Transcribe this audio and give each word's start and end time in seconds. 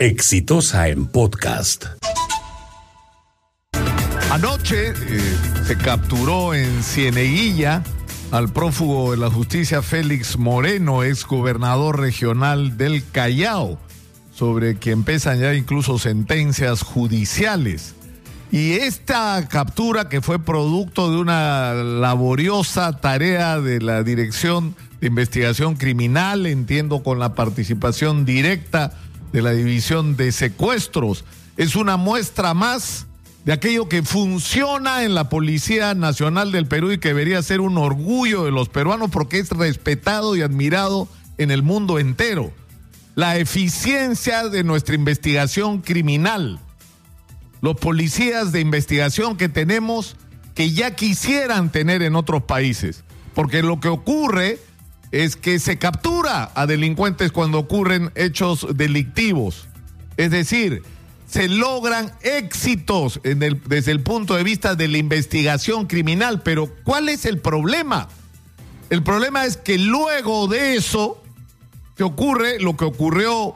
Exitosa 0.00 0.88
en 0.88 1.04
podcast. 1.04 1.84
Anoche 4.30 4.92
eh, 4.92 4.94
se 5.66 5.76
capturó 5.76 6.54
en 6.54 6.82
Cieneguilla 6.82 7.82
al 8.30 8.50
prófugo 8.50 9.10
de 9.10 9.18
la 9.18 9.28
justicia 9.28 9.82
Félix 9.82 10.38
Moreno, 10.38 11.04
ex 11.04 11.26
gobernador 11.26 12.00
regional 12.00 12.78
del 12.78 13.04
Callao, 13.12 13.78
sobre 14.32 14.76
quien 14.76 15.04
pesan 15.04 15.38
ya 15.38 15.52
incluso 15.52 15.98
sentencias 15.98 16.80
judiciales. 16.80 17.94
Y 18.50 18.72
esta 18.72 19.46
captura 19.48 20.08
que 20.08 20.22
fue 20.22 20.38
producto 20.38 21.10
de 21.10 21.18
una 21.18 21.74
laboriosa 21.74 22.98
tarea 23.02 23.60
de 23.60 23.82
la 23.82 24.02
Dirección 24.02 24.74
de 25.02 25.08
Investigación 25.08 25.76
Criminal, 25.76 26.46
entiendo 26.46 27.02
con 27.02 27.18
la 27.18 27.34
participación 27.34 28.24
directa 28.24 28.94
de 29.32 29.42
la 29.42 29.52
División 29.52 30.16
de 30.16 30.32
Secuestros, 30.32 31.24
es 31.56 31.76
una 31.76 31.96
muestra 31.96 32.54
más 32.54 33.06
de 33.44 33.52
aquello 33.52 33.88
que 33.88 34.02
funciona 34.02 35.04
en 35.04 35.14
la 35.14 35.28
Policía 35.28 35.94
Nacional 35.94 36.52
del 36.52 36.66
Perú 36.66 36.92
y 36.92 36.98
que 36.98 37.08
debería 37.08 37.42
ser 37.42 37.60
un 37.60 37.78
orgullo 37.78 38.44
de 38.44 38.50
los 38.50 38.68
peruanos 38.68 39.10
porque 39.10 39.38
es 39.38 39.50
respetado 39.50 40.36
y 40.36 40.42
admirado 40.42 41.08
en 41.38 41.50
el 41.50 41.62
mundo 41.62 41.98
entero. 41.98 42.52
La 43.14 43.36
eficiencia 43.38 44.48
de 44.48 44.62
nuestra 44.62 44.94
investigación 44.94 45.80
criminal. 45.80 46.60
Los 47.60 47.76
policías 47.76 48.52
de 48.52 48.60
investigación 48.60 49.36
que 49.36 49.48
tenemos 49.48 50.16
que 50.54 50.72
ya 50.72 50.94
quisieran 50.94 51.70
tener 51.70 52.02
en 52.02 52.16
otros 52.16 52.42
países. 52.42 53.04
Porque 53.34 53.62
lo 53.62 53.80
que 53.80 53.88
ocurre 53.88 54.58
es 55.12 55.36
que 55.36 55.58
se 55.58 55.78
captura 55.78 56.50
a 56.54 56.66
delincuentes 56.66 57.32
cuando 57.32 57.58
ocurren 57.58 58.10
hechos 58.14 58.66
delictivos. 58.74 59.66
Es 60.16 60.30
decir, 60.30 60.82
se 61.26 61.48
logran 61.48 62.12
éxitos 62.22 63.20
desde 63.22 63.92
el 63.92 64.02
punto 64.02 64.34
de 64.34 64.44
vista 64.44 64.74
de 64.74 64.88
la 64.88 64.98
investigación 64.98 65.86
criminal. 65.86 66.42
Pero 66.42 66.68
¿cuál 66.84 67.08
es 67.08 67.24
el 67.24 67.38
problema? 67.38 68.08
El 68.88 69.02
problema 69.02 69.44
es 69.44 69.56
que 69.56 69.78
luego 69.78 70.48
de 70.48 70.76
eso 70.76 71.22
te 71.96 72.02
ocurre 72.02 72.60
lo 72.60 72.76
que 72.76 72.84
ocurrió 72.84 73.54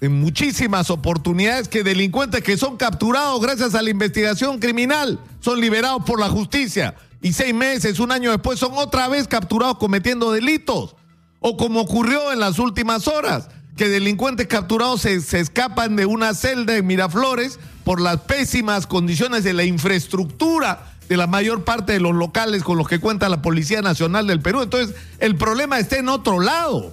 en 0.00 0.20
muchísimas 0.20 0.90
oportunidades, 0.90 1.68
que 1.68 1.84
delincuentes 1.84 2.42
que 2.42 2.56
son 2.56 2.76
capturados 2.76 3.40
gracias 3.40 3.74
a 3.74 3.82
la 3.82 3.90
investigación 3.90 4.58
criminal 4.58 5.20
son 5.40 5.60
liberados 5.60 6.02
por 6.04 6.18
la 6.18 6.28
justicia 6.28 6.96
y 7.22 7.32
seis 7.32 7.54
meses, 7.54 8.00
un 8.00 8.10
año 8.10 8.32
después 8.32 8.58
son 8.58 8.72
otra 8.74 9.06
vez 9.06 9.28
capturados 9.28 9.78
cometiendo 9.78 10.32
delitos. 10.32 10.96
O 11.38 11.56
como 11.56 11.80
ocurrió 11.80 12.32
en 12.32 12.40
las 12.40 12.58
últimas 12.58 13.06
horas, 13.06 13.48
que 13.76 13.88
delincuentes 13.88 14.48
capturados 14.48 15.02
se, 15.02 15.38
escapan 15.38 15.94
de 15.94 16.04
una 16.04 16.34
celda 16.34 16.76
en 16.76 16.86
Miraflores 16.86 17.60
por 17.84 18.00
las 18.00 18.20
pésimas 18.22 18.88
condiciones 18.88 19.44
de 19.44 19.52
la 19.52 19.64
infraestructura 19.64 20.94
de 21.08 21.16
la 21.16 21.26
mayor 21.26 21.64
parte 21.64 21.92
de 21.92 22.00
los 22.00 22.14
locales 22.14 22.64
con 22.64 22.76
los 22.76 22.88
que 22.88 22.98
cuenta 22.98 23.28
la 23.28 23.40
Policía 23.40 23.82
Nacional 23.82 24.26
del 24.26 24.40
Perú. 24.40 24.62
Entonces, 24.62 24.96
el 25.18 25.36
problema 25.36 25.78
está 25.78 25.98
en 25.98 26.08
otro 26.08 26.40
lado. 26.40 26.92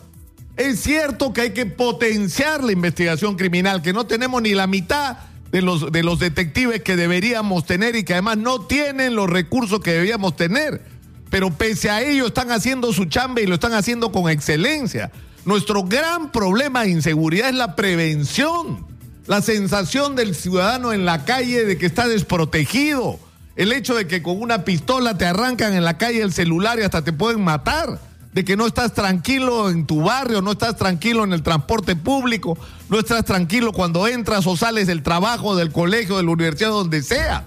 Es 0.57 0.81
cierto 0.81 1.33
que 1.33 1.41
hay 1.41 1.53
que 1.53 1.65
potenciar 1.65 2.63
la 2.63 2.71
investigación 2.71 3.35
criminal, 3.35 3.81
que 3.81 3.93
no 3.93 4.05
tenemos 4.05 4.41
ni 4.41 4.53
la 4.53 4.67
mitad 4.67 5.17
de 5.51 5.61
los, 5.61 5.91
de 5.91 6.03
los 6.03 6.19
detectives 6.19 6.81
que 6.81 6.95
deberíamos 6.95 7.65
tener 7.65 7.95
y 7.95 8.03
que 8.03 8.13
además 8.13 8.37
no 8.37 8.61
tienen 8.61 9.15
los 9.15 9.29
recursos 9.29 9.79
que 9.79 9.93
deberíamos 9.93 10.35
tener. 10.35 10.81
Pero 11.29 11.51
pese 11.51 11.89
a 11.89 12.01
ello 12.01 12.27
están 12.27 12.51
haciendo 12.51 12.91
su 12.93 13.05
chamba 13.05 13.41
y 13.41 13.45
lo 13.45 13.55
están 13.55 13.73
haciendo 13.73 14.11
con 14.11 14.29
excelencia. 14.29 15.11
Nuestro 15.45 15.83
gran 15.83 16.31
problema 16.31 16.83
de 16.83 16.91
inseguridad 16.91 17.49
es 17.49 17.55
la 17.55 17.75
prevención, 17.75 18.85
la 19.25 19.41
sensación 19.41 20.15
del 20.15 20.35
ciudadano 20.35 20.93
en 20.93 21.05
la 21.05 21.25
calle 21.25 21.65
de 21.65 21.77
que 21.77 21.85
está 21.85 22.07
desprotegido, 22.07 23.19
el 23.55 23.71
hecho 23.71 23.95
de 23.95 24.07
que 24.07 24.21
con 24.21 24.41
una 24.41 24.63
pistola 24.63 25.17
te 25.17 25.25
arrancan 25.25 25.73
en 25.73 25.83
la 25.83 25.97
calle 25.97 26.21
el 26.21 26.33
celular 26.33 26.79
y 26.79 26.83
hasta 26.83 27.03
te 27.03 27.13
pueden 27.13 27.43
matar, 27.43 27.99
de 28.39 28.45
que 28.45 28.55
no 28.55 28.67
estás 28.67 28.93
tranquilo 28.93 29.69
en 29.69 29.85
tu 29.85 30.03
barrio, 30.03 30.41
no 30.41 30.53
estás 30.53 30.77
tranquilo 30.77 31.25
en 31.25 31.33
el 31.33 31.43
transporte 31.43 31.97
público, 31.97 32.57
no 32.87 32.97
estás 32.97 33.25
tranquilo 33.25 33.73
cuando 33.73 34.07
entras 34.07 34.47
o 34.47 34.55
sales 34.55 34.87
del 34.87 35.03
trabajo, 35.03 35.57
del 35.57 35.73
colegio, 35.73 36.15
de 36.15 36.23
la 36.23 36.31
universidad, 36.31 36.69
donde 36.69 37.03
sea. 37.03 37.43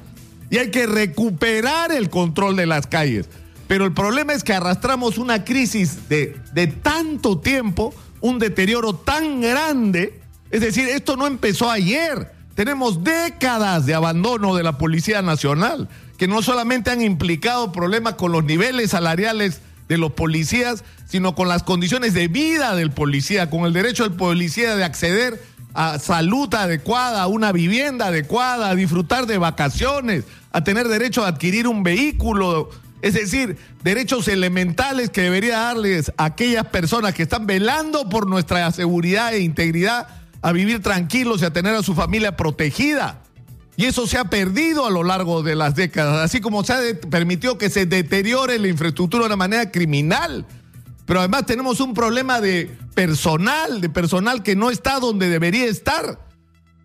Y 0.51 0.59
hay 0.59 0.71
que 0.71 0.87
recuperar 0.87 1.93
el 1.93 2.11
control 2.11 2.57
de 2.57 2.67
las 2.67 2.87
calles. 2.87 3.31
Pero 3.69 3.87
el 3.87 3.95
problema 3.95 4.35
es 4.35 4.45
que 4.45 4.53
arrastramos 4.53 5.17
una 5.17 5.47
crisis 5.47 6.11
de, 6.11 6.39
de 6.53 6.67
tanto 6.67 7.39
tiempo, 7.39 7.95
un 8.21 8.39
deterioro 8.39 8.95
tan 8.95 9.41
grande. 9.41 10.21
Es 10.51 10.61
decir, 10.61 10.87
esto 10.89 11.17
no 11.17 11.27
empezó 11.27 11.71
ayer. 11.71 12.35
Tenemos 12.55 13.03
décadas 13.03 13.87
de 13.87 13.95
abandono 13.95 14.55
de 14.55 14.63
la 14.63 14.77
Policía 14.77 15.23
Nacional, 15.23 15.89
que 16.19 16.29
no 16.29 16.43
solamente 16.43 16.91
han 16.91 17.01
implicado 17.01 17.73
problemas 17.73 18.17
con 18.17 18.31
los 18.31 18.45
niveles 18.45 18.91
salariales 18.91 19.63
de 19.89 19.99
los 19.99 20.13
policías, 20.13 20.85
sino 21.07 21.35
con 21.35 21.49
las 21.49 21.63
condiciones 21.63 22.15
de 22.15 22.29
vida 22.29 22.75
del 22.75 22.91
policía, 22.91 23.51
con 23.51 23.65
el 23.65 23.73
derecho 23.73 24.05
del 24.05 24.17
policía 24.17 24.77
de 24.77 24.85
acceder 24.85 25.43
a 25.75 25.99
salud 25.99 26.53
adecuada, 26.55 27.23
a 27.23 27.27
una 27.27 27.53
vivienda 27.53 28.07
adecuada, 28.07 28.71
a 28.71 28.75
disfrutar 28.75 29.27
de 29.27 29.39
vacaciones, 29.39 30.25
a 30.53 30.65
tener 30.65 30.89
derecho 30.89 31.25
a 31.25 31.29
adquirir 31.29 31.67
un 31.67 31.83
vehículo, 31.83 32.71
es 33.01 33.15
decir, 33.15 33.57
derechos 33.83 34.29
elementales 34.29 35.11
que 35.11 35.23
debería 35.23 35.59
darles 35.59 36.13
a 36.17 36.27
aquellas 36.27 36.67
personas 36.67 37.15
que 37.15 37.25
están 37.25 37.47
velando 37.47 38.09
por 38.09 38.27
nuestra 38.27 38.71
seguridad 38.71 39.35
e 39.35 39.41
integridad 39.41 40.07
a 40.43 40.53
vivir 40.53 40.83
tranquilos 40.83 41.43
y 41.43 41.45
a 41.47 41.53
tener 41.53 41.75
a 41.75 41.83
su 41.83 41.95
familia 41.95 42.37
protegida. 42.37 43.23
Y 43.77 43.87
eso 43.87 44.07
se 44.07 44.19
ha 44.19 44.25
perdido 44.25 44.87
a 44.87 44.91
lo 44.91 45.03
largo 45.03 45.43
de 45.43 45.57
las 45.57 45.75
décadas, 45.75 46.19
así 46.19 46.41
como 46.41 46.63
se 46.63 46.73
ha 46.73 46.79
permitido 47.09 47.57
que 47.57 47.71
se 47.71 47.87
deteriore 47.87 48.59
la 48.59 48.69
infraestructura 48.69 49.23
de 49.23 49.27
una 49.29 49.37
manera 49.37 49.71
criminal. 49.71 50.47
Pero 51.07 51.21
además 51.21 51.47
tenemos 51.47 51.81
un 51.81 51.95
problema 51.95 52.41
de 52.41 52.71
personal, 52.95 53.81
de 53.81 53.89
personal 53.89 54.43
que 54.43 54.57
no 54.57 54.71
está 54.71 55.01
donde 55.01 55.29
debería 55.29 55.65
estar. 55.65 56.19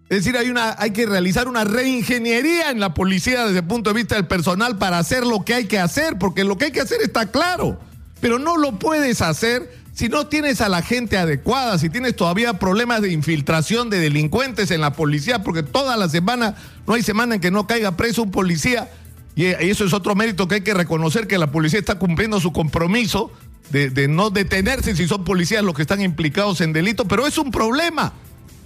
Es 0.09 0.19
decir, 0.19 0.37
hay, 0.37 0.49
una, 0.49 0.75
hay 0.79 0.91
que 0.91 1.05
realizar 1.05 1.49
una 1.49 1.65
reingeniería 1.65 2.71
en 2.71 2.79
la 2.79 2.93
policía 2.93 3.45
desde 3.45 3.59
el 3.59 3.67
punto 3.67 3.89
de 3.89 3.95
vista 3.95 4.15
del 4.15 4.25
personal 4.25 4.77
para 4.77 4.99
hacer 4.99 5.25
lo 5.25 5.43
que 5.43 5.53
hay 5.53 5.65
que 5.65 5.79
hacer, 5.79 6.17
porque 6.17 6.45
lo 6.45 6.57
que 6.57 6.65
hay 6.65 6.71
que 6.71 6.79
hacer 6.79 7.01
está 7.01 7.29
claro, 7.29 7.77
pero 8.21 8.39
no 8.39 8.55
lo 8.55 8.79
puedes 8.79 9.21
hacer 9.21 9.69
si 9.97 10.09
no 10.09 10.27
tienes 10.27 10.61
a 10.61 10.69
la 10.69 10.83
gente 10.83 11.17
adecuada, 11.17 11.79
si 11.79 11.89
tienes 11.89 12.15
todavía 12.15 12.53
problemas 12.59 13.01
de 13.01 13.11
infiltración 13.11 13.89
de 13.89 13.99
delincuentes 13.99 14.69
en 14.69 14.79
la 14.79 14.93
policía, 14.93 15.41
porque 15.41 15.63
toda 15.63 15.97
la 15.97 16.07
semana, 16.07 16.55
no 16.85 16.93
hay 16.93 17.01
semana 17.01 17.33
en 17.33 17.41
que 17.41 17.49
no 17.49 17.65
caiga 17.65 17.97
preso 17.97 18.21
un 18.21 18.29
policía, 18.29 18.91
y 19.35 19.45
eso 19.45 19.85
es 19.85 19.93
otro 19.93 20.13
mérito 20.13 20.47
que 20.47 20.55
hay 20.55 20.61
que 20.61 20.75
reconocer 20.75 21.25
que 21.25 21.39
la 21.39 21.51
policía 21.51 21.79
está 21.79 21.95
cumpliendo 21.95 22.39
su 22.39 22.53
compromiso 22.53 23.31
de, 23.71 24.07
no 24.07 24.29
detenerse 24.29 24.95
si 24.95 25.07
son 25.07 25.23
policías 25.23 25.63
los 25.63 25.73
que 25.73 25.81
están 25.81 26.03
implicados 26.03 26.61
en 26.61 26.73
delito, 26.73 27.07
pero 27.07 27.25
es 27.25 27.39
un 27.39 27.49
problema. 27.49 28.13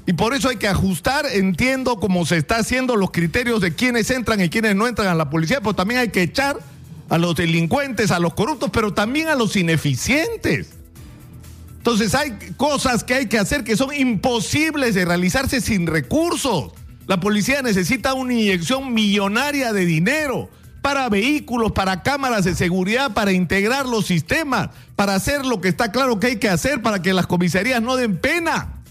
Y 0.05 0.11
por 0.11 0.33
eso 0.33 0.49
hay 0.49 0.57
que 0.57 0.67
ajustar, 0.67 1.25
entiendo 1.31 2.01
cómo 2.01 2.25
se 2.25 2.35
está 2.35 2.57
haciendo 2.57 2.97
los 2.97 3.11
criterios 3.11 3.61
de 3.61 3.73
quiénes 3.73 4.11
entran 4.11 4.41
y 4.41 4.49
quiénes 4.49 4.75
no 4.75 4.85
entran 4.85 5.07
a 5.07 5.15
la 5.15 5.29
policía, 5.29 5.61
pero 5.61 5.75
también 5.75 6.01
hay 6.01 6.09
que 6.09 6.23
echar 6.23 6.59
a 7.07 7.17
los 7.17 7.37
delincuentes, 7.37 8.11
a 8.11 8.19
los 8.19 8.33
corruptos, 8.33 8.69
pero 8.73 8.93
también 8.93 9.29
a 9.29 9.35
los 9.35 9.55
ineficientes. 9.55 10.80
Entonces 11.81 12.13
hay 12.13 12.37
cosas 12.57 13.03
que 13.03 13.15
hay 13.15 13.25
que 13.25 13.39
hacer 13.39 13.63
que 13.63 13.75
son 13.75 13.91
imposibles 13.91 14.93
de 14.93 15.03
realizarse 15.03 15.61
sin 15.61 15.87
recursos. 15.87 16.73
La 17.07 17.19
policía 17.19 17.63
necesita 17.63 18.13
una 18.13 18.33
inyección 18.33 18.93
millonaria 18.93 19.73
de 19.73 19.87
dinero 19.87 20.51
para 20.83 21.09
vehículos, 21.09 21.71
para 21.71 22.03
cámaras 22.03 22.45
de 22.45 22.53
seguridad, 22.53 23.15
para 23.15 23.31
integrar 23.31 23.87
los 23.87 24.05
sistemas, 24.05 24.69
para 24.95 25.15
hacer 25.15 25.43
lo 25.43 25.59
que 25.59 25.69
está 25.69 25.91
claro 25.91 26.19
que 26.19 26.27
hay 26.27 26.35
que 26.35 26.49
hacer 26.49 26.83
para 26.83 27.01
que 27.01 27.13
las 27.13 27.25
comisarías 27.25 27.81
no 27.81 27.95
den 27.95 28.15
pena. 28.19 28.83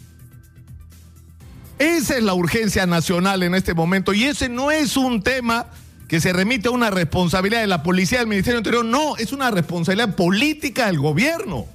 Esa 1.78 2.16
es 2.16 2.24
la 2.24 2.34
urgencia 2.34 2.86
nacional 2.86 3.44
en 3.44 3.54
este 3.54 3.72
momento 3.72 4.12
y 4.12 4.24
ese 4.24 4.48
no 4.48 4.72
es 4.72 4.96
un 4.96 5.22
tema 5.22 5.66
que 6.08 6.20
se 6.20 6.32
remite 6.32 6.66
a 6.66 6.72
una 6.72 6.90
responsabilidad 6.90 7.60
de 7.60 7.68
la 7.68 7.84
policía 7.84 8.18
del 8.18 8.26
Ministerio 8.26 8.58
Interior, 8.58 8.84
no, 8.84 9.16
es 9.16 9.30
una 9.30 9.52
responsabilidad 9.52 10.16
política 10.16 10.86
del 10.86 10.98
gobierno. 10.98 11.66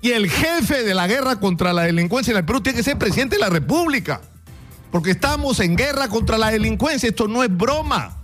Y 0.00 0.12
el 0.12 0.30
jefe 0.30 0.84
de 0.84 0.94
la 0.94 1.06
guerra 1.06 1.40
contra 1.40 1.72
la 1.72 1.82
delincuencia 1.82 2.30
en 2.30 2.38
el 2.38 2.44
Perú 2.44 2.60
tiene 2.60 2.76
que 2.76 2.84
ser 2.84 2.98
presidente 2.98 3.36
de 3.36 3.40
la 3.40 3.50
República. 3.50 4.20
Porque 4.92 5.10
estamos 5.10 5.60
en 5.60 5.76
guerra 5.76 6.08
contra 6.08 6.38
la 6.38 6.50
delincuencia, 6.50 7.08
esto 7.08 7.28
no 7.28 7.42
es 7.42 7.54
broma. 7.54 8.22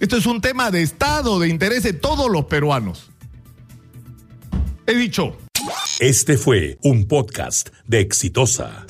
Esto 0.00 0.16
es 0.16 0.26
un 0.26 0.40
tema 0.40 0.70
de 0.70 0.82
Estado, 0.82 1.38
de 1.38 1.48
interés 1.48 1.82
de 1.82 1.92
todos 1.92 2.30
los 2.30 2.44
peruanos. 2.44 3.10
He 4.86 4.94
dicho. 4.94 5.36
Este 5.98 6.36
fue 6.36 6.78
un 6.82 7.06
podcast 7.06 7.70
de 7.86 8.00
Exitosa. 8.00 8.86